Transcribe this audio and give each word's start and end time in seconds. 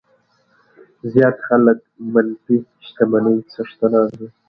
زیات 1.13 1.37
خلک 1.47 1.79
منفي 2.13 2.57
شتمنۍ 2.85 3.37
څښتنان 3.53 4.07
دي. 4.17 4.27